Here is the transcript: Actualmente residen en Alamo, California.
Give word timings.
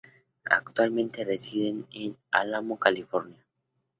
Actualmente 0.49 1.23
residen 1.23 1.85
en 1.93 2.17
Alamo, 2.31 2.79
California. 2.79 3.45